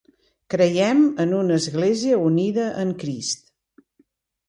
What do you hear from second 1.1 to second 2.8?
en una Església unida